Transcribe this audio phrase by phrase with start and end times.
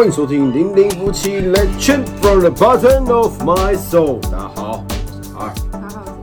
[0.00, 4.18] 欢迎收听《零零夫妻 Let Chat from the bottom of my soul》。
[4.30, 5.38] 大家好，我是 R。
[5.38, 6.18] 好好，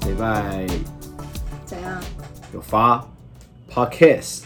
[0.00, 0.66] 这礼拜
[1.66, 2.00] 怎样？
[2.54, 3.06] 有发
[3.70, 4.44] Podcast，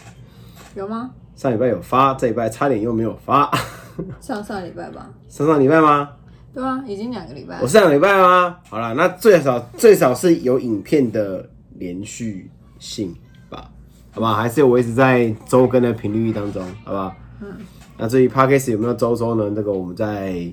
[0.75, 1.13] 有吗？
[1.37, 3.49] 上礼拜有发，这礼拜差点又没有发。
[4.21, 5.11] 上上礼拜吧。
[5.29, 6.11] 上上礼拜吗？
[6.53, 7.69] 对啊，已经两个礼拜我。
[7.69, 8.57] 上礼拜吗？
[8.69, 13.15] 好了，那最少最少是有影片的连续性
[13.49, 13.71] 吧，
[14.11, 14.35] 好不好？
[14.35, 17.15] 还是有维持在周更的频率当中，好不好？
[17.41, 17.59] 嗯。
[17.99, 19.51] 那至于 Podcast 有没有周周呢？
[19.55, 20.47] 这个我们在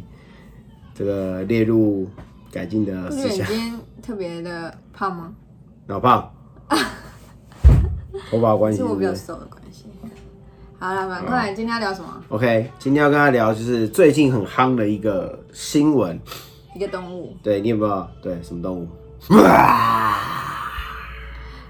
[0.95, 2.09] 这个列入
[2.51, 3.45] 改进的事项。
[3.47, 5.33] 今天特别的胖吗？
[5.87, 6.31] 老胖，
[8.31, 9.85] 头发有关系是我比较瘦的关系。
[10.79, 16.17] 好了，赶快，今天要聊什么？？OK，今天要跟他聊就是最近很夯的一个新闻。
[16.75, 18.07] 一个动物，对你有没有？
[18.21, 18.87] 对，什么动物？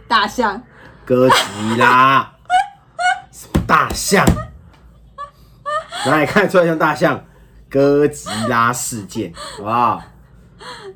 [0.08, 0.62] 大象。
[1.06, 2.32] 哥吉拉，
[3.32, 4.26] 什么大象？
[6.10, 7.24] 哪里看出来像大象？
[7.70, 10.02] 哥吉拉事件，好不好？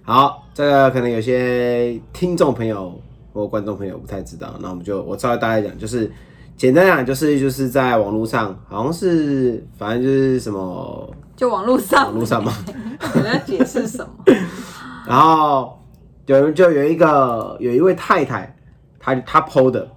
[0.04, 3.02] 好，这个可能有些听众朋友
[3.34, 6.12] 或观众朋友不太知道，那我们就我稍微大概讲，就是
[6.56, 12.54] 简单讲，就是就是在网络上，好像是反正就是什么就网络上，网络上嘛，
[13.16, 14.12] 你要解释什么？
[15.08, 15.82] 然后
[16.28, 18.56] 有人就有一个有一位太太，
[19.00, 19.90] 她她 PO 的，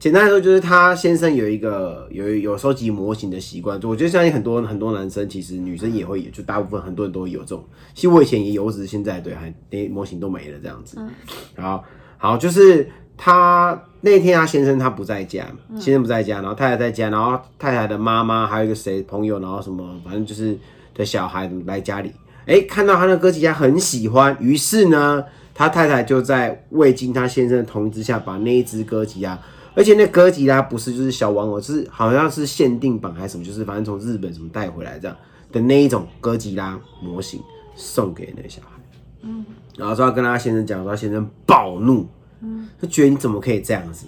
[0.00, 7.62] 简单来说就是他先生有一个有有收集模型的习惯，我觉得相信很多很多男生其实女生也会有，就大部分很多人都会有这种。
[7.94, 10.98] 其实我以前也有，我只是现在对还那模型都没了这样子。
[11.54, 11.84] 然后
[12.16, 15.46] 好就是他那天他先生他不在家，
[15.78, 20.56] 先生不在家，然后太太在家，然后太太的妈妈还有一个谁朋友，然后什么反正就是
[20.94, 22.10] 的小孩来家里，
[22.46, 29.38] 哎，看到他的哥吉家很喜欢，于是呢，他太太就在未经他先生的同意之下，把那一只哥吉拉，
[29.74, 35.16] 而且那哥吉拉不是就是小玩偶，是好像是限定版还是什么，就是反正从日本什么带回来这样
[35.52, 37.40] 的那一种哥吉拉模型
[37.74, 38.80] 送给那个小孩。
[39.22, 39.44] 嗯
[39.76, 42.06] 然后说要跟他先生讲，说他先生暴怒，
[42.82, 44.06] 就觉得你怎么可以这样子？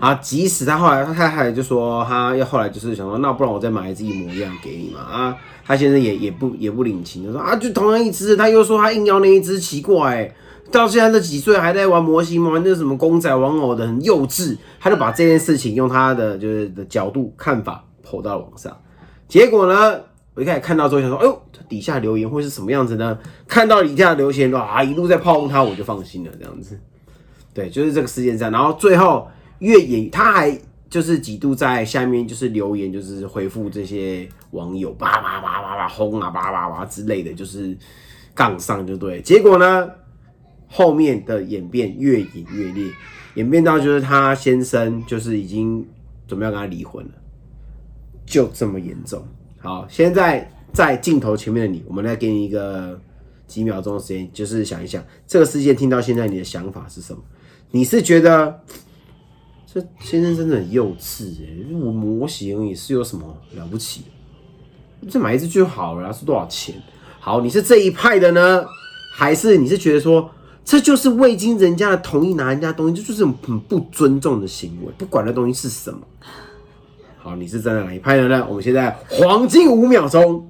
[0.00, 10.32] 啊，即使他后来他太太就说他要后来就是想说，那不然我再买一只一模一样给你嘛啊，他先生也也不也不领情，就说啊就同样一只，他又说他硬要那一只，奇怪、
[10.72, 18.76] 到现在这几岁还在玩模型玩那什么公仔玩偶的，很幼稚，他就把这件事情用他的就是的角度看法抛到网上，
[19.28, 20.00] 结果呢，
[20.34, 23.18] 我一开始看到之后想说，哎呦，这底下留言会是什么样子呢？
[23.46, 26.78] 看到底下留言啊，一路在炮轰他，我就放心了，这样子。
[27.54, 28.50] 对，就是这个事件上。
[28.50, 29.28] 然后最后
[29.58, 30.58] 越演，他还
[30.88, 37.76] 就是几度在下面就是留言，就是回复这些网友，叭叭叭叭叭轰啊，叭叭叭之类的，就是
[38.34, 39.20] 杠上就对。
[39.20, 39.90] 结果呢，
[40.74, 42.90] 后面的演变越演越烈，
[43.34, 45.86] 演变到就是他先生就是已经
[46.26, 47.12] 准备要跟他离婚了，
[48.24, 49.22] 就这么严重。
[49.60, 52.98] 好，现在在镜头前面的你，我们来给你一个
[53.46, 57.22] 几秒钟的时间，就是想一想这个事件听到现在你的想法是什么？
[57.70, 58.60] 你是觉得
[59.70, 64.04] 这先生真的很幼稚哎、我模型也是有什么了不起？
[65.10, 66.74] 这买一只就好了啊，是多少钱？
[67.20, 68.64] 好，你是这一派的呢，
[69.14, 70.30] 还是你是觉得说
[70.64, 76.00] 这就是未经人家的同意拿人家东西，这就是很不尊重的行为，不管那东西是什么。
[77.18, 78.44] 好，你是站在哪一派的呢？
[78.48, 80.48] 我们现在黄金五秒钟，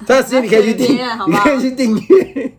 [0.00, 2.52] 这段时间你可以去订，你可以去订阅，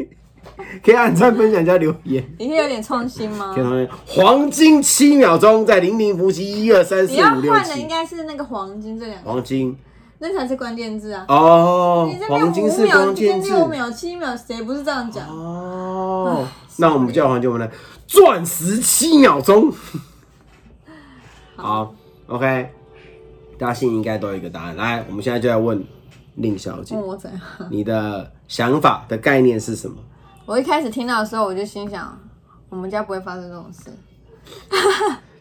[0.81, 2.23] 可以按赞、分享加留言。
[2.37, 3.63] 你可以有点创新吗可以？
[3.63, 9.75] 同学黄金七秒钟，在零零夫妻一二三四你要五六换的应，该是那个黄金这两个，黄金
[10.19, 11.25] 那才是关键字啊。
[11.27, 15.27] 哦你这，边黄金是五秒，关键字六秒、七秒，谁不是这样讲？
[15.27, 16.47] 哦。
[16.79, 17.73] 那我们叫黄金，我们来
[18.07, 19.71] 钻石七秒钟。
[21.57, 21.93] 好
[22.27, 22.71] ，OK，
[23.57, 24.75] 大家心里应该都有一个答案。
[24.77, 25.85] 来，我们现在就要问
[26.35, 27.41] 令小姐问，我怎样？
[27.69, 29.97] 你的想法的概念是什么？
[30.47, 32.17] 我一开始听到的时候，我就心想，
[32.69, 33.91] 我们家不会发生这种事。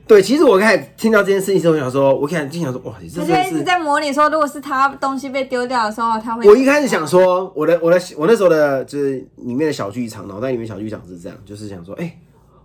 [0.09, 6.49] 对，其实我开始听到这件事情的时候，我想说，我开始就想说，哇，你这他真的是一直在模拟说，如果是他东西被丢掉的时候，他会。
[6.49, 12.19] 我一开始想说，我的我的我那时候的就是里面的小剧场，脑袋里面小剧场是这样，就是想说，哎、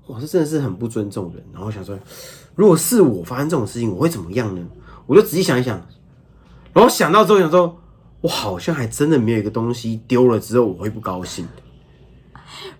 [0.07, 1.43] 哇，这真的是很不尊重人。
[1.51, 1.99] 然后想说，
[2.55, 4.65] 如果是我发生这种事情，我会怎么样呢？
[5.05, 5.85] 我就仔细想一想，
[6.71, 7.77] 然后想到之后想说，
[8.21, 11.62] 我好像还真的没有一个东西丢了之后我会不高兴的。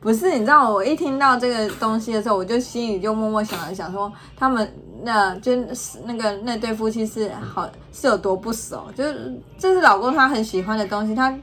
[0.04, 4.72] 不是，你知道，我一听到这个东西的时候，我就心里就默默想了想说，他们
[5.02, 11.34] 那就是那个那对夫妻是好是有多不熟，就是这是老公他很喜欢的东西，他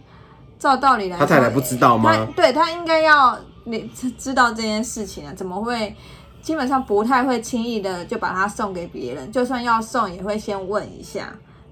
[0.58, 5.96] 照道理来说，他太太不知道吗他对他应该要你知知道这件事情啊，怎么会？
[6.42, 11.30] 基本上不太会轻易的就把它送给别人，就算要送，也会先问一下。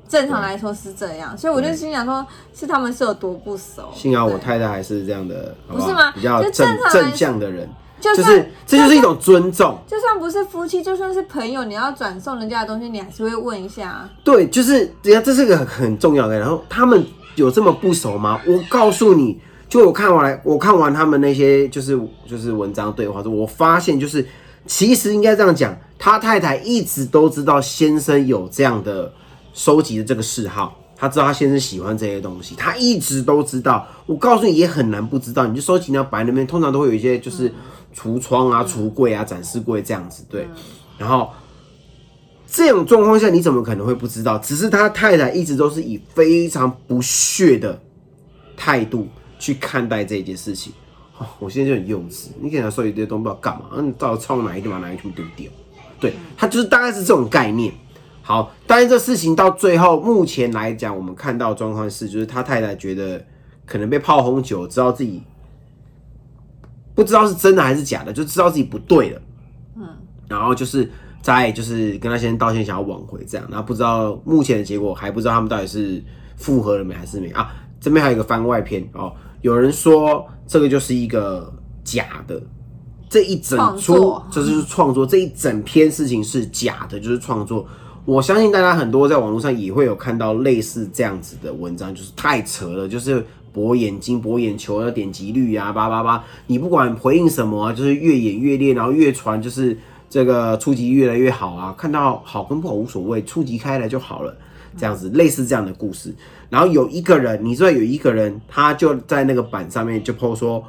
[0.09, 3.91] 正常来说是这样，所以我就心想说，是他们是有多不熟。
[3.95, 7.69] 幸好我太太还是这样的，好好不是吗比较正正向的人，
[8.01, 9.79] 就就是这就是一种尊重。
[9.87, 14.11] 就算不是夫妻，就算是朋友，你要转送人家的东西，你还是会问一下啊。
[14.25, 16.39] 对，就是人家这是个很很重要的。
[16.39, 18.41] 然后他们有这么不熟吗？
[18.47, 24.27] 我告诉你，就我看完来，我看完他们那些就是就是文章对话之后，我发现就是
[24.67, 29.13] 其实应该这样讲，他太太一直都知道先生有这样的
[29.59, 30.79] 收集的这个嗜好。
[31.01, 33.87] 他知道他先生喜欢这些东西，他一直都知道。
[34.07, 35.47] 我告诉你，也很难不知道。
[35.47, 37.53] 你就收集那摆在那边，通常都会有一些就是
[37.95, 40.49] 橱窗啊、橱柜啊、展示柜这样子，对。
[40.97, 41.31] 然后
[42.49, 44.37] 这种状况下，你怎么可能会不知道？
[44.39, 47.81] 只是他太太一直都是以非常不屑的
[48.57, 49.07] 态度
[49.39, 50.73] 去看待这件事情。
[51.19, 55.49] 哦，我现在就很幼稚，你给他收集这些东西不知道干嘛，你，到底抄哪一点把哪一全部丢掉。
[56.01, 57.73] 对他就是大概是这种概念。
[58.29, 63.25] 好，但是这事情到最后，目前来讲，我们看到的状况是，就是他太太觉得
[63.65, 65.23] 可能被炮轰久，知道自己
[66.95, 69.23] 不知道是真的还是假的，就知道自己不对了。
[69.77, 69.89] 嗯，
[70.29, 70.91] 然后就是
[71.23, 76.05] 在就是跟他先生道歉，想要挽回这样，然后不知道目前的结果还不知道他们到底是
[76.37, 77.51] 复合了没还是没啊？
[77.81, 79.11] 这边还有一个番外篇哦，
[79.41, 81.51] 有人说这个就是一个
[81.83, 82.39] 假的，
[83.09, 87.67] 这一整出就是创作，这一整篇事情是假的，就是创作。
[88.09, 93.23] 我相信大家很多在网络上也会有看到类似这样子的文章，就是太扯了，就是
[93.53, 99.77] 博眼睛、博眼球的点击率啊，叭叭叭，你不管回应什么啊，就是越演越烈，然后越传就是
[100.09, 104.35] 这个触及越来越好啊，看到好跟不好无所谓，触及开来就好了，
[104.75, 106.15] 这样子类似这样的故事。
[106.49, 110.65] 然后有一个人，你知道有一个人，他就在那个板上面就 po 说，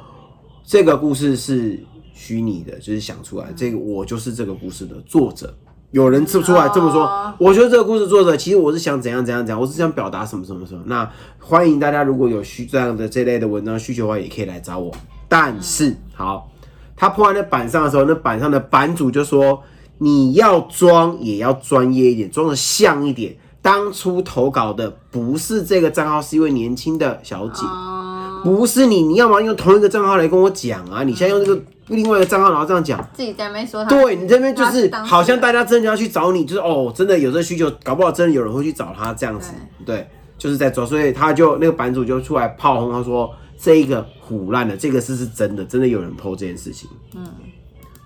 [0.62, 1.82] 这个故事是
[2.12, 5.54] 虚拟的，就是想出来，这个我就是这个故事的作者。
[5.92, 10.80] 有人出出来这么说哦，我觉得这个故事作者其实我是想怎样怎样怎样，我是想表达什么什么什么。
[10.86, 11.10] 那
[11.40, 14.92] 欢迎大家如果有需这样的这类的文章需求的话，也可以来找我。
[15.28, 16.48] 但是好，
[16.96, 19.62] 他铺在那板上的时候，那板上的版主就说
[19.98, 23.36] ：“你要装也要专业一点，装的像一点。
[23.62, 27.64] 当初投稿的不是这个账号，是一位年轻的小姐。
[27.66, 31.02] 哦，不是你，你要么用同一个账号来跟我讲啊！
[31.02, 31.60] 你现在用这个
[31.90, 39.52] 另外一个账号，然后这样讲，自己在那边说他，对你这边就是好像大家真的要去找你，就是哦，真的有这需求，搞不好真的有人会去找他这样子，
[39.84, 40.08] 对，
[40.38, 46.88] 就是在做，所以他就那个版主就出来炮轰他说这一个腐烂的，这个事是真的，真的有人 PO 这件事情。
[47.14, 47.26] 嗯，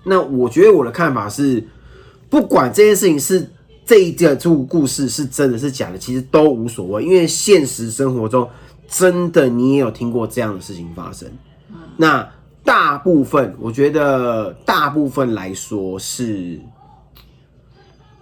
[0.03, 1.65] 那我觉得我的看法是，
[2.29, 3.49] 不管这件事情是
[3.85, 8.49] 这一个这个故事是真的是假的，其实都无所谓，因为现实生活中
[8.87, 11.29] 真的你也有听过这样的事情发生。
[11.97, 12.27] 那
[12.65, 16.59] 大部分，我觉得大部分来说是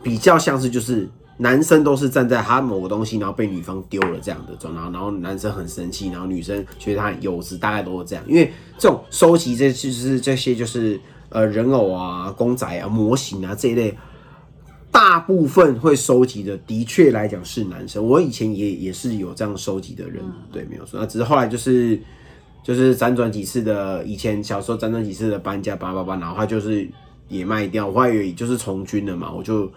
[0.04, 8.24] 比较像是就是男生都是站在他某个东西，然后被女方丢了这样的状态，然后男生很生气，然后女生觉得他很幼稚，大概都是这样。
[8.28, 11.00] 因为这种收集这就是这些就是
[11.30, 13.98] 呃人偶啊、公仔啊、模型啊这一类。
[14.92, 18.08] 大部分会收集的，的确来讲是男生。
[18.08, 21.00] 我以前也也是有这样收集的人，对，没有错。
[21.00, 22.00] 那只是后来就是
[22.64, 26.90] 就是辗转几次的，以前小时候辗转几次的搬家，叭叭叭，然后他就是
[27.28, 27.86] 也卖掉。
[27.88, 29.70] 我后来也就是从军了嘛，我就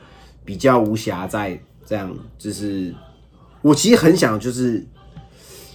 [0.45, 2.95] 比较无暇再这样，就是
[3.63, 4.87] 我其实很想就是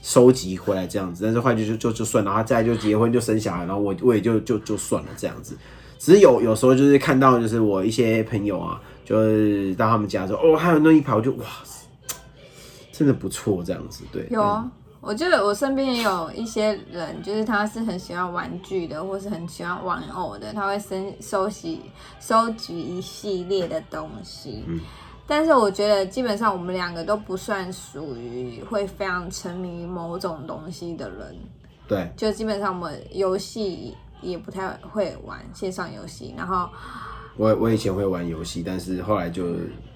[0.01, 5.57] 收集回来这样子，但是后来就就就算了，他再就结婚就生小孩，然后我我也就就就算了这样子。
[5.99, 11.45] 只是有有时候就是看到就是我一些朋友啊，就是到他们家说哦，还有那一排，我就哇，
[12.91, 14.41] 真的不错这样子，对，有，
[15.01, 21.81] 我觉得我身边也有一些人，就是他是很喜欢玩具的，或是很喜欢玩偶的，他会收收集
[22.19, 24.63] 收集一系列的东西。
[25.25, 31.35] 但是我觉得基本上我们两个都不算属于会非常沉迷于某种东西的人，
[31.87, 36.69] 对，就基本上我们游戏也不太会玩线上游戏，然后
[37.41, 39.43] 我我以前会玩游戏，但是后来就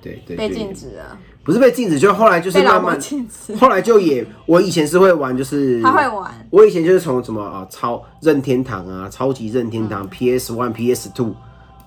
[0.02, 3.56] 对对被禁止了，不是被禁止，就后来就是慢慢，禁止。
[3.56, 9.88] 后来就也我以前是会玩，就是他会玩，我以前就是从什么啊超任天堂啊，超级任天嗯。
[9.88, 11.36] 堂、PS One、PS Two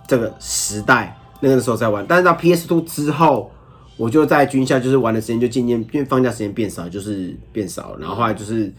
[0.06, 3.50] 这个时代那个时候在玩，但是到 PS Two 之后，
[3.96, 8.72] 我就在军校就是玩的时间就渐渐因为放假时间变少，就是变少了，然后后来就是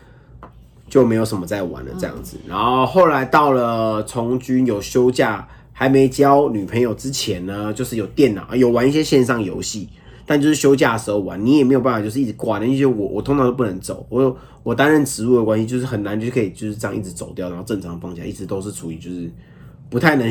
[0.88, 5.46] 就没有什么在玩了这样子，然后后来到了从军有休假
[5.80, 9.88] 还没交女朋友之前呢，就是有电脑有玩一些线上游戏。
[10.26, 19.32] 但就是休假的时候玩，你也没有办法，就是一直挂的，因为我我通常都不能走，我我担任职务的关系，就是很难就可以就是这样一直走掉，然后正常放假，一直都是处于就是
[19.90, 20.30] 不太能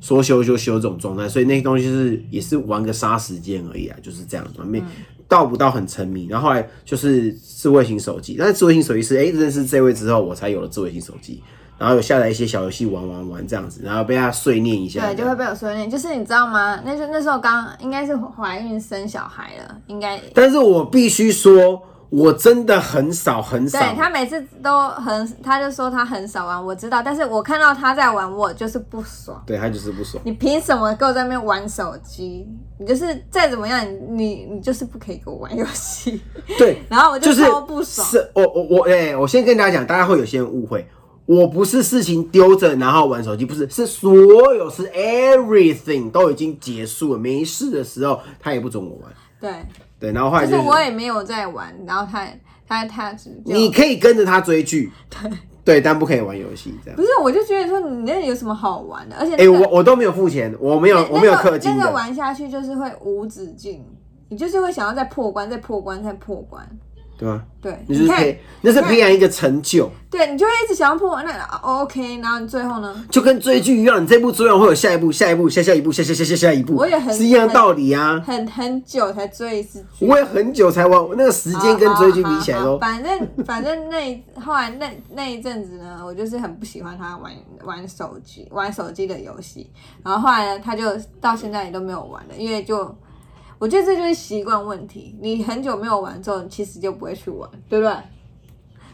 [0.00, 4.82] 说休就休这种状态，所以那些东西是也是玩个杀时间而已啊，就是这样子，没
[5.28, 6.26] 到不到很沉迷。
[6.26, 11.40] 然后后来就是智慧型手机，但是智慧型手机是哎、认识这位之后，我才有了智慧型手机，
[11.78, 15.90] 然后有下载一些小游戏玩玩玩这样子，然后被他碎念一下，对，就会被我碎念。
[15.90, 16.80] 就是你知道吗？
[16.84, 29.42] 那就那时候刚应该是怀孕生小孩了，应该但是我必须说，我真的很少很少对，他每次都很，他就说他很少玩，我知道，但是我看到他在玩，我就是不爽。
[29.46, 30.22] 对他就是不爽。
[30.24, 32.46] 你凭什么给我在那边玩手机？
[32.78, 36.20] 你就是再怎么样，你你就是不可以给我玩游戏。
[36.58, 38.06] 对， 然后我就是超不爽。
[38.06, 40.86] 是我我我哎、我先跟大家讲，大家会有些人误会，
[41.26, 44.14] 我不是事情丢着然后玩手机，不是，是所
[44.54, 49.12] 有是 everything 都已经结束了，没事的时候他也不准我玩。
[49.40, 49.50] 对，
[49.98, 52.26] 对，然后后来就就是是我也没有在玩，然后他
[52.66, 55.30] 他他只你可以跟着他追剧，对
[55.64, 57.02] 对，但不可以玩游戏这样不。
[57.02, 59.16] 是，我就觉得说你那有什么好玩的？
[59.16, 61.78] 而且哎、那个、我我都没有付钱，我没有那我没有那个氪金的。
[61.78, 63.84] 那个玩下去就是会无止境，
[64.28, 66.64] 你就是会想要再破关、再破关、再破关。
[67.18, 67.42] 对吧？
[67.62, 71.32] 对，那就是你看，培，那是培养一个成就，对你就会一直想要破关，那
[71.62, 73.04] 哦 OK，然后你最后呢？
[73.10, 78.22] 就跟追剧一样，你这部追完会有下一步、下一步、下下一步、下下下下下一步，我也很是一样的道理啊。
[78.24, 80.06] 很很久才追一次剧。
[80.06, 87.32] 我也很久才玩，那个时间跟追剧比起来都好好好反正反正那后来那那一阵子呢，我就是很不喜欢他玩
[87.64, 89.68] 玩手机玩手机的游戏，
[90.04, 90.84] 然后后来呢，他就
[91.20, 92.94] 到现在也都没有玩了，因为就
[93.58, 97.94] 我觉得这就是习惯问题，你很久没有玩之后，你其实就不会去玩，对不对？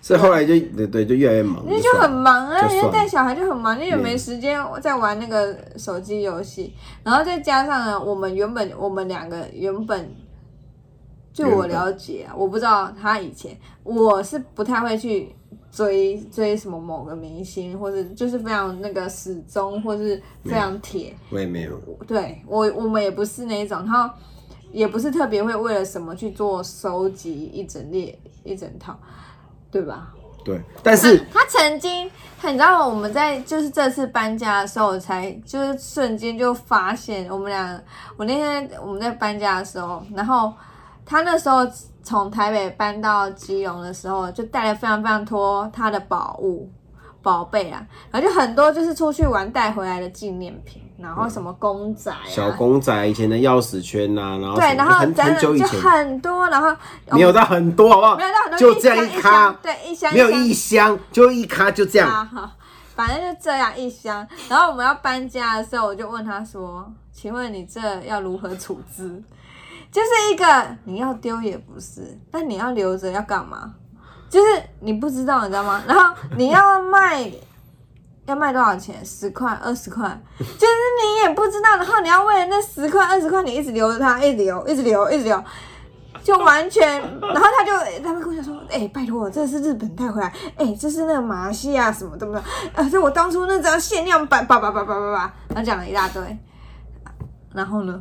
[0.01, 10.13] 所以后来就对对，就越来越忙，因为就很忙啊，就算了因为带小孩就很忙，你也没时间在玩那个手机游戏，然后再加上呢，我们原本我们两个原本，
[11.33, 15.33] 据我了解啊，我不知道他以前，我是不太会去
[15.71, 21.79] 追追什么某个明星，或者就是非常那个始终，或是非常铁，我也没有，
[22.09, 24.13] 对我我们也不是那一种，然后
[24.73, 28.99] 也不是特别会为了什么去做收集一整列一整套，
[29.71, 30.13] 对吧？
[30.45, 32.11] 对，但是他曾经，
[32.43, 37.81] 你知道我们在就是这次搬家的时候，才就是瞬间就发现我们俩，
[38.17, 40.53] 我那天我们在搬家的时候，然后
[41.07, 41.65] 他那时候
[42.03, 46.69] 从台北搬到基隆的时候，就带了非常非常多他的宝物。
[47.23, 56.77] 宝贝啊，然后就很多就是出去玩带回来的纪念品，然后什么公仔啊，小公仔以前的钥匙圈呐、然后什对，么然后很真的就很久以前，很多，然后
[57.13, 58.17] 没有到很多，好不好？
[58.17, 62.09] 没有到很多，就这样一咖箱，对，一箱没有一箱，就一咖，就这样。
[62.09, 62.51] 啊，好，
[62.95, 64.27] 反正就这样一箱。
[64.49, 69.23] 然后我们要搬家的时候，我就问他说：“请问你这要如何处置？”
[69.93, 73.75] 就是一个你要丢也不是，但你要留着要干嘛？
[74.33, 75.83] 就是你不知道，你知道吗？
[75.87, 77.31] 然后你要卖。
[78.25, 79.05] 要卖多少钱？
[79.05, 80.09] 十块、二十块，
[80.39, 80.73] 就是
[81.03, 81.77] 你也不知道。
[81.77, 85.45] 然后你要为了那十块、二十块，你一直留着它，一直留，一直留，一直留，
[86.23, 87.01] 就完全。
[87.21, 92.41] 然后他就他们跟我说：“哎、拜托，这是日本带回来，哎、这是那个马来西亚什么的嘛？
[92.77, 96.39] 啊，这我当初那张限量版，叭叭叭叭叭叭，然后讲了一大堆。
[97.53, 98.01] 然后呢，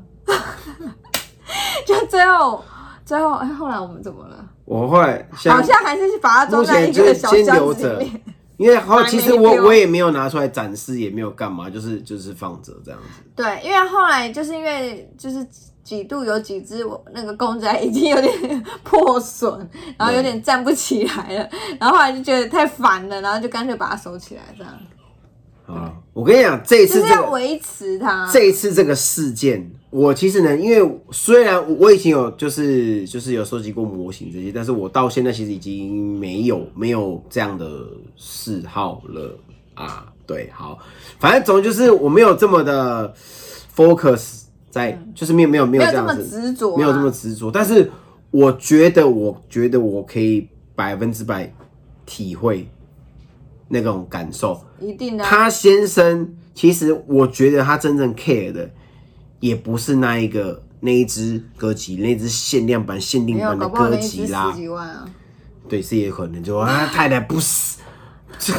[1.83, 2.63] 就最后
[3.03, 4.45] 最后哎，后来我们怎么了？
[4.71, 8.21] 我后来好像像还是把它装在一个小箱子里面。，
[8.55, 13.21] 因为后 其实我我也没有拿出来展示，也没有干嘛，就是就是放着这样子。
[13.35, 15.45] 对，因为后来就是因为就是
[15.83, 24.71] 几度有几只我那个公仔已经有点破损，然后有点站不起来了， 然后后来就觉得太烦了，然后就干脆把它收起来，这样
[25.67, 28.29] 啊，我跟你讲，这一就次要维持它。
[28.31, 37.69] 这一次这个事件，我其实呢，因为虽然我我以前有就是就是有收集过模型这些，但是我到现在其实已经没有没有这样的
[38.15, 39.37] 嗜好了
[39.75, 40.07] 啊。
[40.25, 40.79] 对，好，
[41.19, 43.13] 反正总之就是我没有这么的
[43.75, 47.51] focus 在，就是没有没有没有没有这样子，执着啊，没有这么执着。
[47.51, 47.91] 但是
[48.29, 51.53] 我觉得，我觉得我可以百分之百
[52.05, 52.65] 体会
[53.67, 54.57] 那种感受。
[54.79, 55.29] 一定的啊。
[55.29, 58.69] 他先生，其实我觉得他真正 care 的，
[59.41, 64.61] 也不是那一个那一只歌姬，那只限量版、限定，版的歌搞不好那一只吉啦十。
[64.61, 65.05] 几万啊，
[65.67, 67.79] 对，是也有可能，就啊，太太不是，
[68.39, 68.53] 这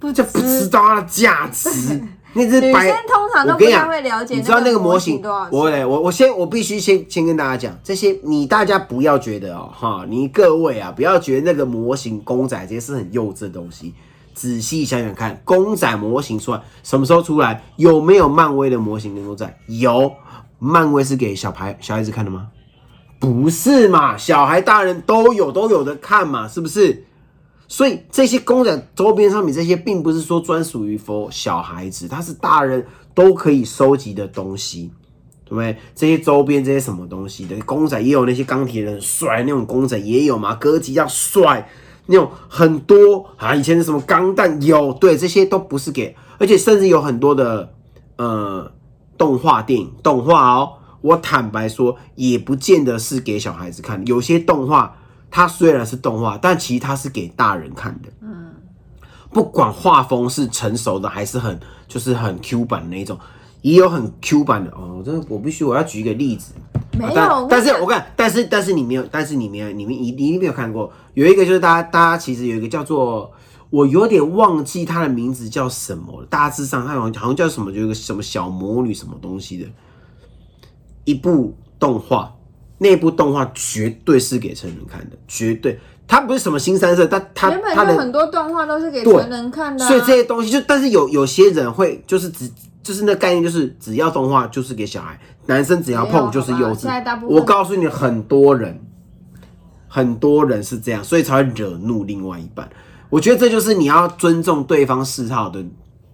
[0.00, 1.68] 不知道它的价值。
[2.34, 13.94] 那只女白生通常都不太会了解你知道那个模模型多少，我我我先我必须先先跟大家讲，这些你大家不要觉得哦哈，你各位啊不要觉得那个模型公仔这些是很幼稚的东西。
[14.38, 17.60] 仔细想想看，公仔模型出来什么时候出来？
[17.74, 19.58] 有没有漫威的模型跟公仔？
[19.66, 20.12] 有，
[20.60, 22.48] 漫威是给小孩小孩子看的吗？
[23.18, 27.04] 不是嘛，小孩大人都有都有的看嘛，是不是？
[27.66, 34.92] 所以这些公仔周边商品这些，并不是说专属于 for 小孩子，它是大人都可以收集的东西，
[35.44, 35.76] 对不对？
[35.96, 41.68] 这些周边这些什么东西的公仔也有，那些钢铁人帅那种公仔也有嘛，哥吉要帅
[42.10, 47.74] 那种很多啊，以前的什么钢弹有，对，这些都不是给，而且甚至有很多的
[48.16, 48.72] 呃
[49.16, 50.72] 动画电影动画哦，
[51.02, 54.96] 我坦白说也不见得是给小孩子看，有些动画
[55.30, 58.54] 它虽然是动画，但其实它是给大人看的，嗯，
[59.30, 63.18] 不管画风是成熟的还是很就是很 Q 版那一种，
[63.62, 66.52] 也有很 Q 版的哦，这我必须我要举一个例子。
[66.98, 73.30] 没有，但但是我看，但是但是你没有，但是你没有，你们你你一定没有看过，有一个就是大家大家其实有一个叫做
[73.70, 79.68] 我有点忘记它的名字叫什么了，大致上它好像好像叫什么，就有一个什么小魔女什么东西的。
[81.04, 82.34] 一部动画，
[82.78, 92.50] 那部动画绝对是给成人看的，绝对，它不是什么新三色，但它原本它的很多动画都是给成人看的、啊，所以这些东西就，但是有有些人会就是只
[92.82, 97.28] 就是那概念就是只要动画就是给小孩，男生只要没有碰就是好吧幼稚现在大部。
[97.28, 98.80] 分我告诉你，很多人
[99.86, 102.66] 很多人是这样，所以才会惹怒另外一半。
[103.10, 105.62] 我觉得这就是你要尊重对方嗜好的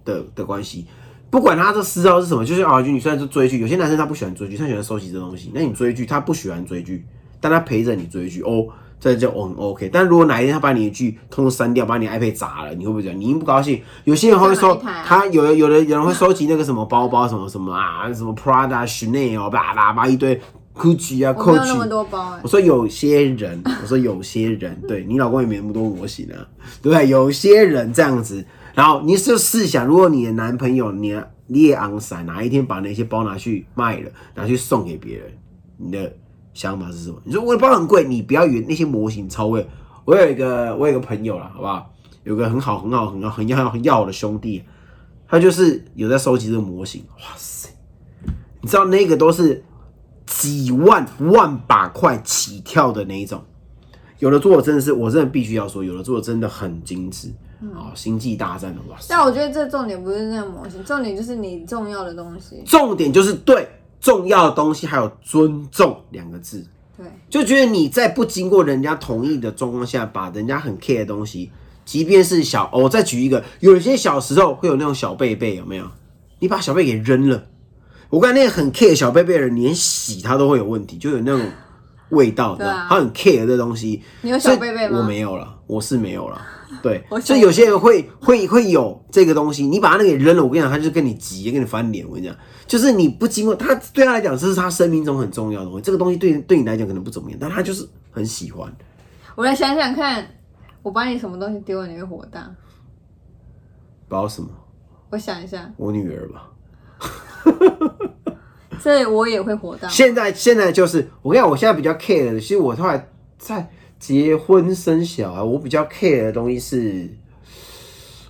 [0.03, 0.85] 的的关系。
[1.29, 5.51] 不管他的嗜好是什么，就是啊，就你虽然是追剧，有些男生他不喜欢追剧，他喜欢收集这东西。
[5.53, 7.05] 那你追剧，他不喜欢追剧，
[7.41, 8.67] 但他陪着你追剧，哦，
[8.99, 9.89] 这就很 OK。
[9.91, 13.19] 但如果哪一天他把你的剧通通删掉，把你的 iPad 砸了，你会不会这样？
[13.19, 13.81] 你一定不高兴。
[14.03, 14.75] 有些人会收，
[15.05, 20.39] 他有的有的有人会收集那个什么包包，什么什么啊，什么 Prada、Chanel，叭叭叭一堆
[20.73, 21.87] Gucci 啊，Coach。
[21.87, 26.47] 多包哎、我说有些人，我说有些人，对你老公也没那么多模型啊，
[26.81, 27.07] 对不对？
[27.07, 35.31] 有些人这样子，然后你是试想，如果你的男朋友你的你也昂伞，哪一天把那些包拿去卖了，拿去送给别人，
[35.77, 36.11] 你的
[36.55, 37.21] 想法是什么？
[37.23, 39.67] 你说我的包很贵，你不要以为那些模型超贵。
[40.05, 41.91] 我有一个我有一个朋友了，好不好？
[42.23, 44.63] 有个很好很好很好很要很要好的兄弟，
[45.27, 47.69] 他就是有在收集这个模型，哇塞！
[48.61, 49.63] 你知道那个都是
[50.25, 53.43] 几万万把块起跳的那一种。
[54.17, 57.27] 有的做的真的是，我真的必须要说，有的做的真的很精致
[57.75, 57.91] 哦！
[57.93, 59.07] 星际大战的哇塞！
[59.09, 62.63] 但我觉得这重点不是那个模型，重点就是你重要的东西。
[62.65, 63.67] 重点就是对
[64.05, 66.63] 重要的东西还有尊重两个字，
[66.95, 71.51] 对，就觉得你在不经过人家同意的状况下，把人家很 care 的东西，
[71.85, 75.89] 即便是小，哦我再举一个，有些小时候会有那种小贝贝，有没有？
[76.37, 77.45] 你把小贝给扔了，
[78.11, 81.41] 我看那个很 care 小贝贝的人，连洗它都会有问题，就有那种
[82.09, 84.03] 味道，的啊他很 care 这东西。
[84.21, 84.99] 你有小贝贝吗？
[84.99, 86.39] 我没有了，我是没有了。
[86.81, 92.05] 对所以有些人会会会有这个东西，你把他那个给扔了，我跟你讲，他就跟你急，跟你翻脸。
[92.07, 92.35] 我跟你讲，
[92.67, 95.81] 就是你不经过他，对他来讲，这是他生命中很重要的东西。
[95.81, 98.71] 这个东西对对你来讲可能不怎么样，但他就是很喜欢。
[99.35, 100.25] 我来想想看，
[100.81, 102.41] 我把你什么东西丢了，你会火大？
[104.07, 104.49] 不知道什么，
[105.09, 106.51] 我想一下，我女儿吧。
[108.81, 109.87] 这我也会火大。
[109.87, 113.69] 现在现在就是我跟你讲，我现在比较 care 的，其实我后来在
[114.05, 117.09] 结婚生小孩，我比较 care 的东西是，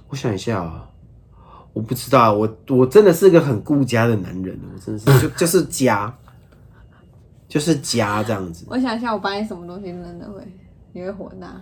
[0.08, 0.90] 我想一下啊，
[1.74, 6.18] 我不知道，我我真的是个很顾家的男人，我真的是就就是家，
[7.50, 8.66] 就是家这样子。
[8.70, 10.48] 我想一下，我把你什么东西扔了会，
[10.94, 11.62] 你会火大？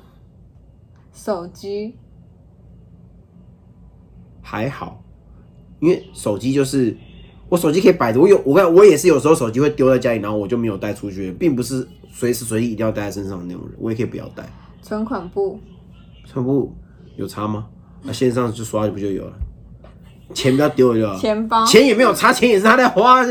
[1.12, 1.96] 手机，
[4.44, 5.04] 还好，
[5.80, 6.96] 因为手机就是
[7.54, 14.44] 我手机可以摆着，我有我看我也是有时候手机会丢在家里，然后我就没有带出去，并不是随时随地一定要带在身上的那种人，我也可以不要带。
[14.82, 15.60] 存款簿，
[16.26, 16.76] 全部
[17.16, 17.68] 有差吗？
[18.02, 19.34] 那、线上就刷不就有了？
[20.34, 21.16] 钱不要丢了就好。
[21.16, 23.24] 钱包，钱也没有差，钱也是他在花。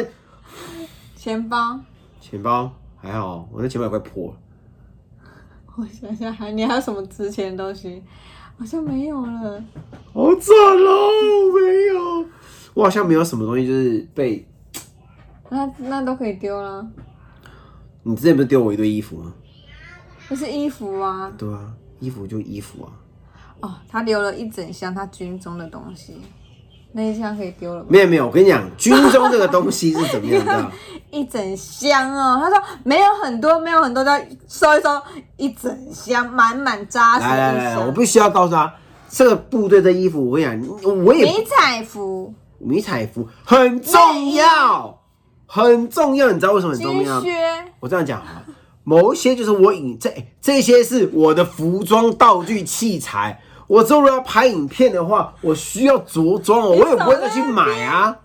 [1.16, 1.80] 钱包。
[2.20, 4.34] 钱包还好，我那钱包也快破了。
[5.74, 8.00] 我想想还你还有什么值钱的东西？
[8.56, 9.64] 好像没有了。
[10.14, 11.10] 好惨哦，
[11.52, 12.24] 没有，
[12.74, 14.46] 我好像没有什么东西就是被
[15.50, 16.86] 那那都可以丢了，
[18.02, 19.32] 你之前不是丢我一堆衣服吗？
[20.28, 21.30] 那是衣服啊。
[21.36, 22.88] 对啊，衣服就衣服啊，
[23.60, 26.20] 哦，他留了一整箱他军中的东西，
[26.92, 27.86] 那一箱可以丢了吧？
[27.90, 30.70] 没有没有，我跟你讲，军中这个东西是怎么样，的？
[31.10, 35.02] 一整箱哦，他说没有很多，没有很多，再收一收，
[35.36, 37.86] 一整箱满满扎实的来来来，箱。
[37.86, 38.72] 我必须要告诉他，
[39.10, 45.00] 这个部队的衣服，我跟你讲，我也迷彩服、迷彩服很重要，
[45.46, 47.22] 很重要，你知道为什么很重要？
[47.80, 48.44] 我这样讲啊，
[48.84, 53.40] 某一些就是我影这这些是我的服装道具器材。
[53.68, 58.18] 我之后如果要拍影片的话，我需要着装哦，我也不会再去买啊。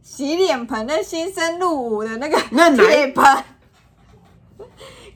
[0.00, 3.24] 洗脸盆，那新生入伍的那个那哪一铁盆，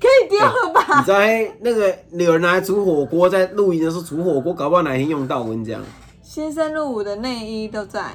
[0.01, 1.03] 可以丢了你吧？
[1.03, 5.41] 知道嘿，那个有人拿来煮火锅，在露营的时候煮火锅，搞不好哪天用到。
[5.43, 5.81] 我跟你讲，
[6.37, 8.13] 新生入伍的内衣都在。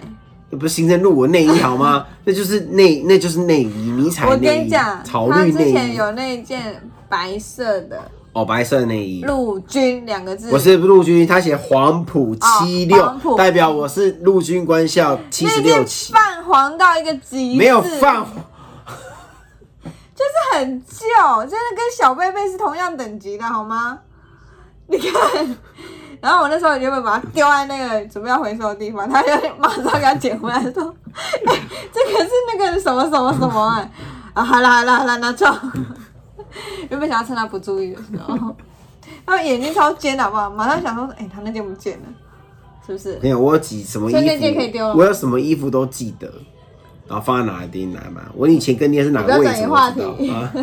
[0.51, 2.05] 那不是新生入伍的内衣好吗？
[2.23, 7.99] 那就是内那就是内衣，迷彩我内衣跟你讲，草他之前有那件白色的
[8.33, 9.23] 哦，白色的内衣。
[9.23, 18.23] 陆军两个字，我是陆军，他写黄埔七六、哦黄埔代表我是陆军官校七十那件六期，泛黄到一个极致，没有泛
[20.13, 21.07] 就是很旧，
[21.39, 23.97] 真的跟小贝贝是同样等级的好吗？
[24.85, 25.57] 你看，
[26.21, 30.95] 然后我那时候原本把它丢在那个准备要回收的地方，他就马上给它捡回来，说
[31.45, 31.59] ：“哎、
[31.91, 33.91] 这个是那个什么什么什么哎、
[34.33, 35.47] 啊，好啦好啦好啦，拿走。”
[36.89, 38.55] 原本想要趁他不注意的时候，
[39.25, 40.49] 他眼睛超尖的好不好？
[40.49, 42.05] 马上想说：“哎、他那件不见了，
[42.85, 46.31] 是不是？”没有，我有几什么衣所以那件可以丢了服，我有什么衣服都记得，
[47.07, 48.21] 然后放在哪里地哪嘛。
[48.35, 50.53] 我以前跟你是哪个位置，不要转移话我知道题啊。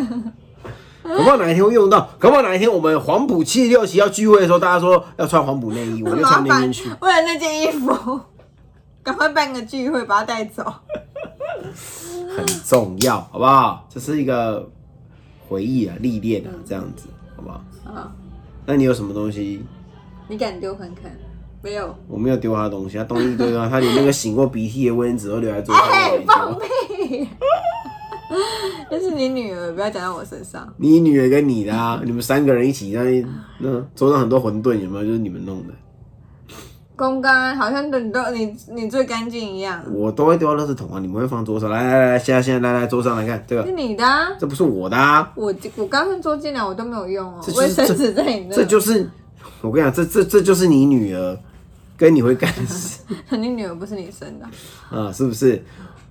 [1.17, 6.89] 搞不好哪一天会用到，搞不好哪一天我们黄埔七十六期要聚会的时候，大家说要穿黄埔内衣，我就穿那件去。
[7.01, 8.19] 为了那件衣服，
[9.01, 10.63] 赶快办个聚会把它带走。
[12.35, 13.87] 很重要，好不好？
[13.89, 14.69] 这是一个
[15.47, 17.61] 回忆啊，历练啊，这样子，好不好？
[17.91, 18.11] 啊，
[18.65, 19.65] 那你有什么东西？
[20.27, 21.11] 你敢丢看看？
[21.61, 21.93] 没有。
[22.07, 25.85] 我没有丢他的东西，他东西一堆啊，他连那个醒过鼻涕的卫生纸都留在桌上。
[25.85, 27.27] 我哎没，放屁！
[28.91, 30.71] 那是你女儿，不要讲到我身上。
[30.77, 33.23] 你女儿跟你的啊，你们三个人一起在
[33.57, 35.05] 那桌上很多馄饨，有没有？
[35.05, 35.73] 就是你们弄的，
[36.95, 41.69] 公干好像你都你你最干净一样，我都会丢到垃圾桶啊，你们会放桌上。
[41.69, 44.29] 来来来，现在现在来来桌上来看这个是，你的、啊。
[44.39, 48.55] 这不是我的啊，我我刚刚桌进来我都没有用哦卫生纸在你那。
[48.55, 49.09] 这就是
[49.61, 51.37] 我跟你讲，这这这就是你女儿
[51.97, 52.99] 跟你会干的事。
[53.37, 54.45] 你女儿不是你生的，
[54.95, 55.63] 啊，是不是？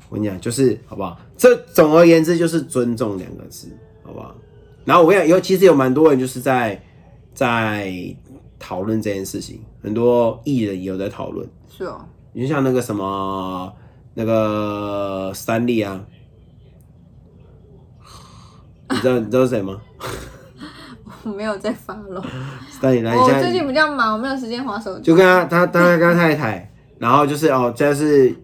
[0.08, 1.18] 我跟你讲，就是好不好？
[1.36, 3.68] 这总而言之就是尊重两个字，
[4.02, 4.34] 好不好？
[4.84, 6.82] 然后我跟你讲，有其实有蛮多人就是在
[7.34, 7.92] 在
[8.58, 11.48] 讨论这件事情，很多艺人也有在讨论。
[11.68, 12.04] 是哦。
[12.32, 13.72] 你就像那个什么
[14.14, 16.04] 那个三立啊，
[18.90, 19.80] 你知道你知道是谁吗？
[21.24, 22.24] 我没有在发了，
[22.70, 25.02] 三立来，你最近比较忙，我没有时间划手机。
[25.04, 28.34] 就跟他他他跟他太太，然后就是哦，就是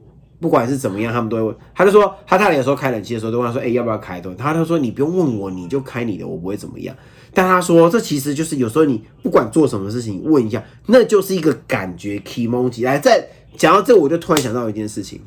[0.41, 1.57] 不管是怎么样，他们都会问。
[1.75, 6.95] 他就说他太太有时候开冷气的时候，都问他说：“哎、要不要开灯？”他就说：“你不用问我，你就开你的，我不会怎么样。”
[7.33, 12.23] 但他说，这其实就是有时候你不管做什么事情，问一下，那就是一个感觉
[12.83, 15.21] 来，再讲到这，我就突然想到一件事情，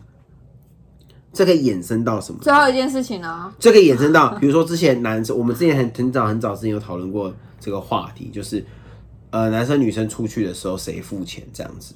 [1.33, 2.39] 这可以衍生到什么？
[2.41, 8.63] 最后一件事情呢，这可以衍生到，比如说之前男生，我们之前很很早很早之前有讨论过这个话题，就是
[9.31, 11.93] 呃男生女生出去的时候谁付钱这样子，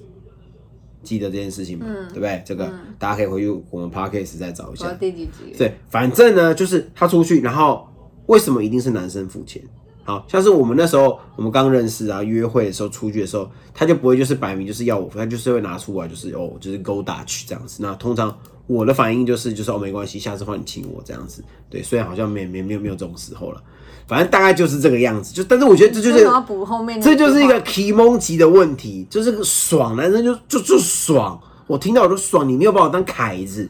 [1.03, 1.85] 记得这件事情吗？
[2.09, 2.41] 对不对？
[2.45, 4.91] 这个、大家可以回去我们 podcast 再找一下。
[4.93, 5.55] 第几集？
[5.57, 7.87] 对，反正呢就是他出去，然后
[8.27, 9.61] 为什么一定是男生付钱？
[10.03, 17.83] 好像是我们那时候我们刚认识啊，约会的时候出去的时候，他就不会就是摆明就是要我付，他就是会拿出来就是哦，就是 go Dutch 这样子。
[17.83, 18.35] 那通常
[18.65, 21.43] 我的反应就是就是哦没关系，下次换你请我这样子。
[21.69, 23.63] 对，虽然好像没没没有没有这种时候了，
[24.11, 25.33] 反正大概就是这个样子。
[25.33, 27.15] 就但是我觉得这就是补后面这？
[27.15, 27.53] 就是一个
[27.95, 33.69] m o 级的问题，就是个爽，男生就就就爽，我听到我都爽，你没有把我当凯子。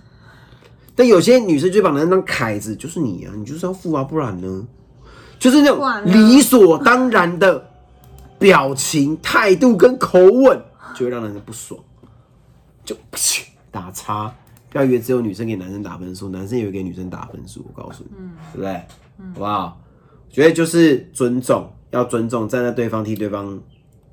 [0.95, 4.65] 但有些女生就把男生当凯子，就是你啊，你就是要付啊，不然呢？
[5.37, 7.63] 就是那种理所当然的
[8.39, 10.59] 表情、态度跟口吻，
[10.95, 11.79] 就会让男生不爽，
[12.83, 14.33] 就噗打叉。
[14.71, 17.63] 不要以为只有女生给男生打分数，男生也会给女生打分数。
[17.71, 18.73] 我告诉你，嗯对不对？
[19.33, 19.77] 好不好？
[20.31, 23.59] 我觉得就是尊重，要尊重，站在对方替对方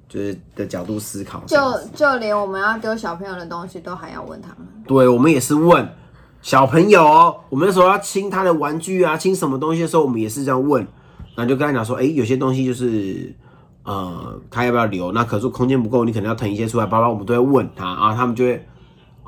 [0.08, 1.42] 就是的角度思考。
[1.46, 1.56] 就
[1.94, 4.58] 就连我们要丢小朋友的东西，都还要问他们。
[4.86, 5.88] 对，我们也是问
[6.42, 10.86] 小朋友哦，我们那时候要亲他的玩具啊，亲什么东西的时候，我们也是这样问，
[11.34, 13.34] 然后就跟他讲说，哎、有些东西就是。
[13.84, 15.12] 呃，他要不要留？
[15.12, 16.84] 那可是空间不够，你可能要腾一些出来。
[16.84, 18.68] 包包我们都会问他啊，他们就会，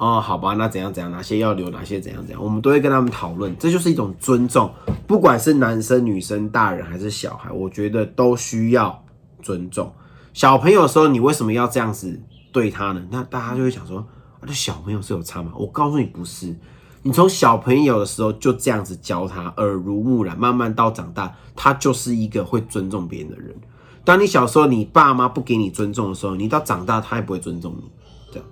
[0.00, 3.54] 哦，好吧，那怎样怎样，哪些要留，哪些怎样怎样，我们都会跟他们讨论。
[3.58, 4.72] 这就是一种尊重，
[5.06, 9.04] 不管是男生、女生、大人还是小孩，我觉得都需要
[9.42, 9.92] 尊重。
[10.32, 12.18] 小朋友的时候，你为什么要这样子
[12.50, 13.06] 对他呢？
[13.10, 15.52] 那大家就会想说，啊，这小朋友是有差吗？
[15.54, 16.56] 我告诉你，不是。
[17.02, 23.54] 你从小朋友的时候就这样子教他，耳濡目染，慢慢到长大，他就是一个会尊重别人的人。
[24.02, 27.90] 当你小时候你爸妈不给你尊重的时候，你到长大他也不会尊重你。
[28.32, 28.48] 这样，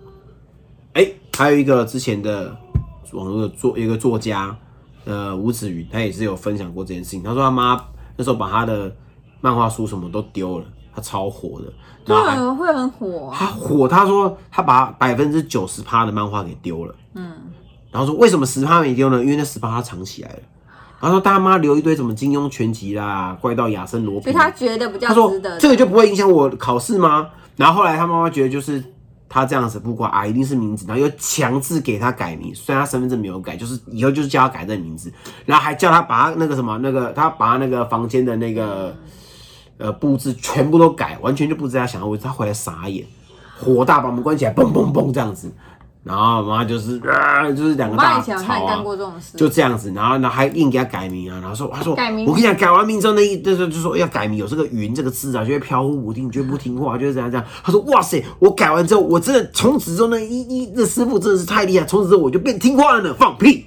[0.92, 2.52] 哎、还有一个之前的
[3.12, 4.56] 网络的作一个作家，
[5.04, 7.22] 呃，吴子云，他也是有分享过这件事情。
[7.22, 7.80] 他说他妈
[8.16, 8.92] 那时候把他的
[9.40, 11.72] 漫画书什么都丢了，他超火的。
[12.04, 12.16] 对，
[12.56, 13.36] 会很火、啊。
[13.38, 17.32] 他火，他说他把百分之九十趴的漫画给丢了，嗯，
[17.92, 19.22] 然后说为什么十趴没丢呢？
[19.22, 20.38] 因为那十趴他藏起来了。
[20.98, 25.56] 然后说大妈留一堆什么金庸全集啦、怪盗亚森罗平，所以他觉得比较值得。
[25.60, 27.28] 这个就不会影响我考试吗？
[27.54, 28.82] 然后后来他妈妈觉得就是
[29.28, 35.12] 他这样子不管啊，一定是名字，然后又强制给他改名，虽然他身份证没有改，就是以后就是叫他改这个名字，
[35.44, 38.96] 然后还叫他把他那个什么那个他把他那个房间的那个
[39.76, 43.06] 呃布置全部都改，完全就不知道他想要位置，他回来傻眼，
[43.60, 45.52] 火大把门关起来，嘣嘣嘣这样子，
[46.04, 48.66] 然后妈就是啊，就是两个大吵啊。
[48.66, 57.46] 干过这种事，就这样子，然后然后还硬给他改名啊，然后说他说改名我跟你讲，改完名之后那一那时候就说要改名，有这个云这个字啊，就会飘忽不定，就会不听话，就是这样这样。
[57.62, 63.66] 他说哇塞，我改完之后，我真的从此之后那一一那师傅真的是太厉害，从此之后我就变听话了呢，放屁。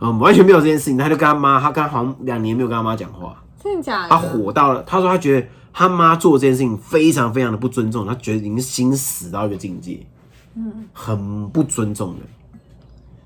[0.00, 4.16] 嗯，完全没有这件事情，他就跟他妈，他刚好像两年没有跟他妈讲话，真的假的他？
[4.16, 10.04] 火到了，他说他觉得他妈做这件事情非常非常的不尊重，他觉得已经心死到一个境界，
[10.56, 12.20] 嗯，很不尊重的。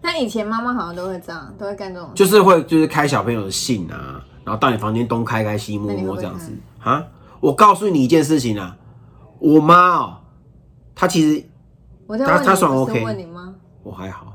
[0.00, 2.14] 但以前妈妈好像都会这样，都会干这种事。
[2.14, 7.04] 就是会就是开小朋友的信啊，然后到你房间东开开西摸摸这样子啊。
[7.40, 8.76] 我告诉你一件事情啊，
[9.38, 10.16] 我妈哦，
[10.94, 11.44] 她其实
[12.06, 13.54] 我在问你，他他算不是 OK 问你吗？
[13.82, 14.34] 我还好。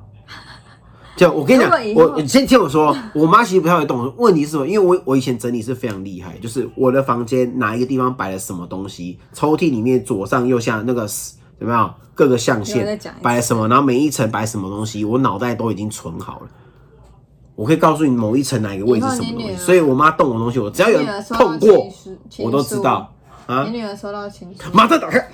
[1.15, 4.12] 就我跟你讲如果以，后我你先听我说，我妈其实不太会动。
[4.17, 4.67] 问题是什么？
[4.67, 11.08] 因为我我以前整理是非常厉害，就是我的房间哪一个地方摆了什么东西，抽屉里面左上右下那个
[11.60, 16.48] 有没有各个象限摆什么，然后每一层摆什么东西，我脑袋都已经存好了。
[17.56, 21.88] 我可以告诉你某一层哪一个位置什么东西，所以我妈动我东西，我只要有碰过
[22.39, 23.13] 我都知道
[23.46, 23.78] 啊你。
[23.78, 25.30] 女儿收到情书，马上打开，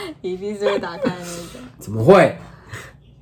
[0.20, 1.60] 一定是会打开的那种。
[1.78, 2.36] 怎么会？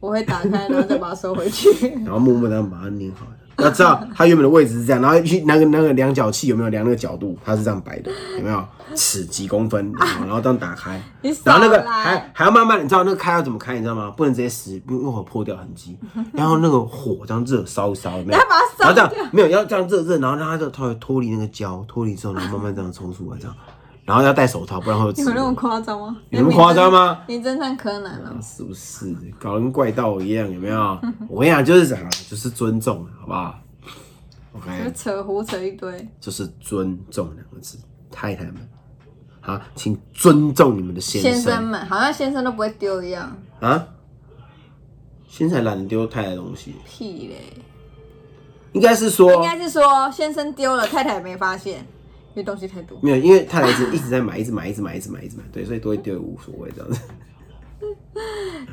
[0.00, 1.88] 我会打开，然后再把它收回去。
[2.04, 3.26] 然后默默的把它拧好。
[3.62, 8.64] 要知道它原本的位置是这样，然后去那个那个量角器有没有量那个角度，它是这样摆的，有没有？
[8.94, 11.02] 尺几公分，然后这样打开，
[11.44, 14.12] 然后那个还还要慢慢，你知道那个开要怎么开，你知道吗？
[14.14, 15.98] 不能直接撕，不因为会破掉痕迹。
[16.34, 18.38] 然后那个火这样热烧一烧，有没有？
[18.78, 23.56] 然后这样掉没有要这样热热，然后让它就脱脱离那个胶，脱离之后，然后慢慢这样冲出来，这样，
[24.04, 26.16] 然后要戴手套，不然会有有那么夸张吗？
[26.30, 27.22] 有那么夸张吗？
[27.28, 28.34] 你侦探柯南啊？
[28.42, 30.50] 是不是搞得跟怪盗一样？
[30.50, 30.98] 有没有？
[31.28, 31.96] 我跟你讲，就是啥，
[32.28, 33.54] 就是尊重，好不好
[34.52, 36.08] 就？OK，扯胡扯一堆。
[36.20, 37.78] 就是尊重两个字，
[38.10, 38.56] 太太们，
[39.40, 43.86] 好，请尊重你们的先生们好像先生都不会丢一样，啊。
[45.28, 47.62] 先生懒得丢太太东西，屁嘞！
[48.72, 51.86] 应该是说应该是说先生丢了，太太没发现，
[52.34, 52.98] 因为东西太多。
[53.02, 57.00] 没有，因为太太一直一直在买，一直买，一直买，一直买，一直买，对，所以多一丢也无所谓这样子。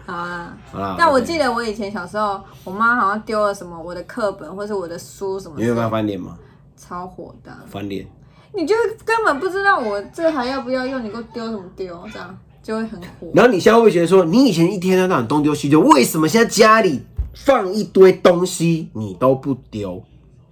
[0.06, 6.38] 好啊，好啦，但我记得我以前小时候，我妈好像丢了什么我的课本或是我的书什么你有没有的，翻脸吗？
[6.78, 7.52] 超火的。
[7.67, 8.08] 翻脸，
[8.54, 13.32] 你就根本不知道我这还要不要用，你给我丢什么丢，这样就会很火。
[13.34, 17.02] 然后你现在会觉得说，你以前一天到晚东丢西丢，为什么现在家里
[17.34, 20.04] 放一堆东西你都不丢？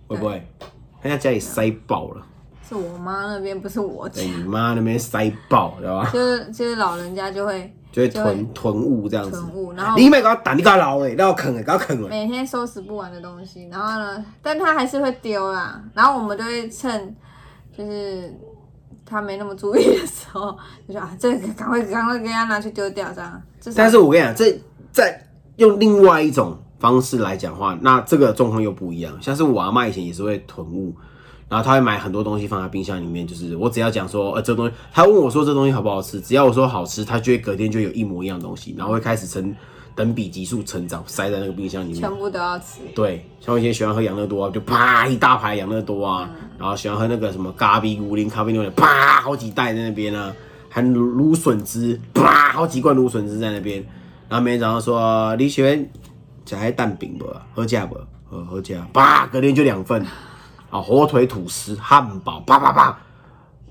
[0.08, 0.46] 会不会？
[1.04, 2.26] 他在家里塞爆了，
[2.68, 6.10] 是我妈那边，不是我你妈那边塞爆，知道吧？
[6.14, 9.54] 就是就是老人家就会就会囤囤物这样子囤。
[9.54, 12.10] 物，然后你买给他打，你给他捞嘞，让我啃嘞，给他啃嘞。
[12.10, 15.82] 每天收拾不完的东西，然后呢，但他还是会丢啦。
[15.94, 17.16] 然后我们就会趁
[17.78, 18.34] 就是
[19.06, 23.42] 他没那么注意的时候，就说啊，这个赶快赶快给他拿去丢掉，这样。
[23.76, 24.60] 但是我跟你讲，这
[24.92, 29.18] 在用另外一种方式来讲话，那这个状况又不一样。
[29.22, 30.94] 像是我阿妈以前也是会囤物，
[31.50, 39.56] 然后他会买很多东西放在冰箱里面，就是我只要讲说，呃，这东西，他问我说这东西好不好吃，只要我说好吃，他就会隔天就有一模一样的东西，然后会开始成
[39.96, 42.02] 等比级数成长，塞在那个冰箱里面。
[42.02, 42.82] 全部都要吃。
[42.94, 50.34] 对，像我以前喜欢喝养乐多啊，就啪一大排养乐多啊，然后喜欢喝那个什么咖啡乌林咖啡牛奶，啪好几袋在那边啊，
[50.70, 53.82] 还芦笋汁，啪好几罐芦笋汁在那边，
[54.28, 55.88] 然后每天早上说你喜欢
[56.46, 57.26] 吃蛋饼不？
[57.56, 57.98] 喝价不？
[58.30, 60.06] 喝喝价，啪隔天就两份，
[60.70, 62.98] 啊火腿吐司汉堡，叭叭叭。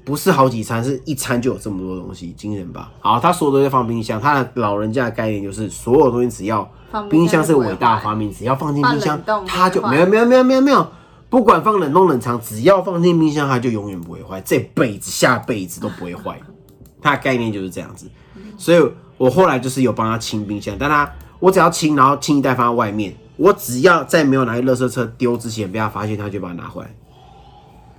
[0.04, 2.92] 不是好几餐，是一餐就有这么多东西，惊人吧？
[3.00, 10.86] 好，他所有东西放冰箱，他的老人家的概念就是，所有东西只要冰冰箱是箱就不会伟大坏发明，只要放进冰箱放冷冻，它就没有没有没有没有没有，
[11.28, 16.40] 不管放冷冻冷藏，只要放进冰箱，它就永远不会坏，这辈子下辈子都不会坏。
[17.02, 18.08] 他的概念就是这样子，
[18.56, 26.90] 所以我后来就是有帮他清冰箱，但他我只要清，然后清一袋放在外面，我只要在没有拿去垃圾车丢之前被他发现，他就把它拿回来。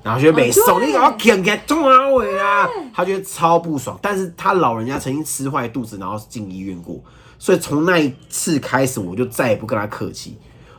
[0.04, 4.00] 然后就没送，哦对你给我啃啃中阿伟啊，他觉得超不爽。
[4.02, 7.04] 但是他老人家曾经吃坏肚子，然后进医院过，
[7.38, 10.38] 所以从那一次开始，我就再也不跟他客气。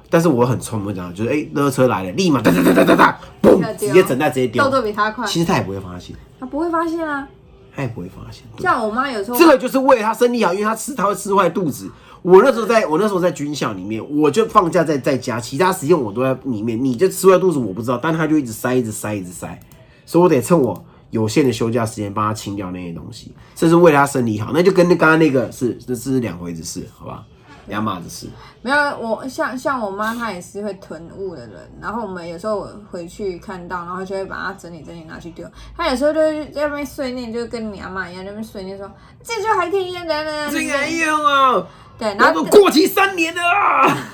[0.09, 4.73] 但是我很聪明，讲就是哎，垃圾车来了，立马哒哒哒哒哒哒，嘣，直接整袋直接丢动。
[4.73, 7.29] 作比他快，其实他也不会发现，他不会发现啊。
[7.77, 8.43] 他也不会发现。
[8.57, 11.89] 对像我妈有时候这个就是为了他身体好，因为他吃他会吃坏肚子。
[12.29, 16.79] 我那时候在我那时候在军校里面，我就放假在在家，其他时间我都在里面。
[16.85, 19.59] 你就吃坏肚子我不知道，但他就一直塞，一直塞，一直塞，
[20.05, 27.25] 所以我得趁我有限的休假时间帮他清掉那些东西，这是为了他身体好，那就跟那刚刚那个是这是两回子事，好吧？
[27.67, 28.27] 两码子事。
[28.63, 31.71] 没有我像像我妈，她也是会囤物的人。
[31.81, 35.47] 然后我们有时候我回去看到，然后就会把它整理整理拿去丢。
[35.77, 38.91] 她有时候就在那边碎念，就跟你阿妈一样，那边碎念说
[39.23, 41.67] 这就还可以用的呢，这个用啊。
[41.99, 43.97] 对，然后过期三年了啊。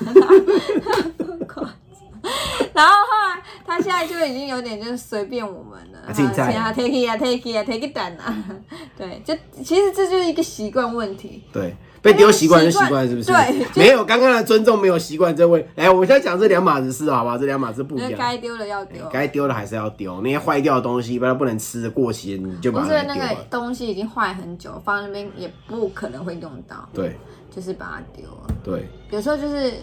[2.73, 8.35] 然后后来他现在就已经有点就是随便我们了，现在啊 take it 啊 take it 啊 take it down 啊，
[8.97, 11.43] 对，就其实这就是一个习惯问题。
[11.53, 13.31] 对，被丢习惯就习惯是不是？
[13.31, 15.65] 对，没有刚刚的尊重没有习惯这位。
[15.75, 17.37] 来，我们现在讲这两码子事，好吧？
[17.37, 18.11] 这两码子不一样。
[18.17, 20.19] 该丢的要丢，该丢的还是要丢。
[20.21, 23.03] 那些坏掉的东西，不然不能吃的过期，你就把它丢了。
[23.03, 26.89] 不是那个东西已经坏很久，放在那边也不可能会用到。
[26.91, 27.15] 对，
[27.55, 28.55] 就是把它丢了。
[28.63, 29.73] 对，有时候就是。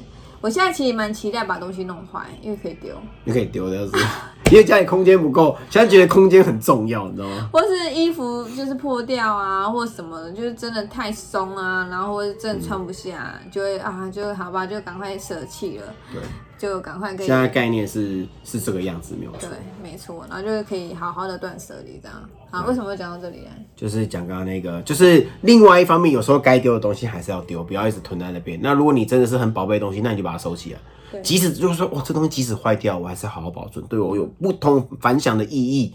[0.40, 3.00] 我现在其实蛮期待把东西弄坏，因为可以丢。
[3.22, 3.92] 你可以丢的是，
[4.52, 7.48] 因为家里空间不够，现在觉得空间很重要，你知道吗？
[7.50, 15.84] 或是衣服就是破掉啊，或什么的，就是真的太松啊，然后或者真的穿不下，就会啊，就好吧，就赶快舍弃了。
[16.12, 16.20] 对。
[16.58, 17.26] 就赶快可以。
[17.26, 19.48] 现在概念是是这个样子，没有错。
[19.48, 22.16] 对，没错，然后就是可以好好的断舍离这样。
[22.52, 23.50] 好，为什么会讲到这里呢？
[23.74, 28.60] 就是讲刚刚那个，就是另外一方面，有时候该丢的东西还是要丢，不要一直囤在那边。
[28.62, 30.78] 那如果你真的是很宝贝的东西，那你就把它收起来。
[31.22, 35.92] 即使就是说，哇，这东西即使坏掉，我还是好好保存，对我有不同反响的意义。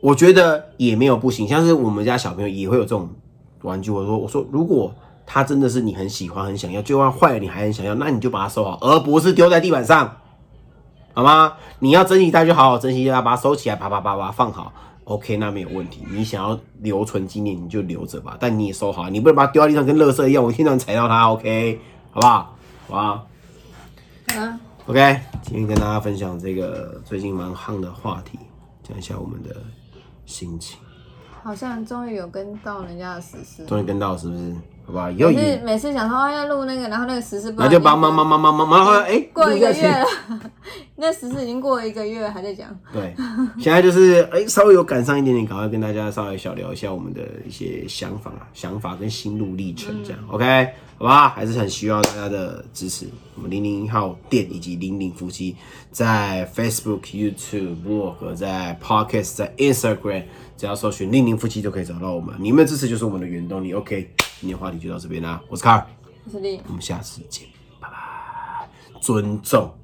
[0.00, 1.48] 我觉得也没有不行。
[1.48, 3.08] 像是我们家小朋友也会有这种
[3.62, 4.94] 玩具，我说我说如果。
[5.30, 10.10] 它真的是你很喜欢、很想要，就算坏了你还很想要，那你就把它收好，而不是丢在地板上，
[11.12, 11.52] 好吗？
[11.80, 14.72] 你要珍惜它，就好好珍惜它，把它收起来，啪啪啪啪放好
[15.04, 16.02] ，OK，那没有问题。
[16.10, 21.78] 你想要留存纪念，你就留着吧，但你也收好，你不能把它丢在地上，跟垃圾一样，我经常踩到它，OK，
[22.10, 22.56] 好不好？
[22.88, 23.22] 好吧？
[24.36, 28.38] 啊，OK，今天跟大家分享这个最近蛮夯的话题，
[28.82, 29.54] 讲一下我们的
[30.26, 30.78] 心情。
[31.42, 34.54] 好像终于有跟到人家的实施，终于跟到是不是？
[34.86, 40.06] 好吧，每次每次想说要录那个，然后那个实施，那就帮忙忙忙忙忙忙，然后哎，过一个月了，
[41.00, 42.76] 那实施已经过了一个月，还在讲。
[42.92, 43.14] 对，
[43.60, 51.28] 现在就是哎，稍微有赶上一点点，赶快跟大家稍微小聊一下我们的一些想法、想法跟心路历程，这样 OK，好吧？
[51.28, 53.06] 还是很需要大家的支持。
[53.36, 55.54] 我们零零一号店以及零零夫妻
[55.92, 60.24] 在 Facebook、YouTube、Blog、在 Podcast、在 Instagram，
[60.56, 62.34] 只要搜寻零零夫妻就可以找到我们。
[62.40, 63.72] 你们的支持就是我们的原动力。
[63.72, 64.10] OK。
[64.40, 65.86] 今天话题就到这边啦，我是卡尔，
[66.24, 67.44] 我是丽，我们下次见，
[67.80, 68.68] 拜拜，
[69.00, 69.77] 尊重。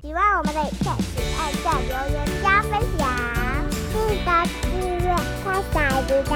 [0.00, 3.08] 喜欢我们的影片，请按赞、留言、加分享，
[3.92, 4.30] 记得
[4.62, 6.32] 订阅，开小铃铛，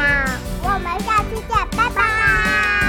[0.65, 2.82] 我们下期见，拜拜。